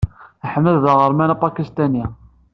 [0.47, 2.05] Ahmed d aɣerman apakistani.